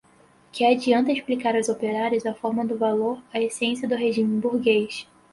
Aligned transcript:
que 0.51 0.63
adianta 0.65 1.11
explicar 1.11 1.55
aos 1.55 1.69
operários 1.69 2.25
a 2.25 2.33
forma 2.33 2.65
do 2.65 2.75
valor, 2.75 3.21
a 3.31 3.39
essência 3.39 3.87
do 3.87 3.93
regime 3.93 4.41
burguês 4.41 5.07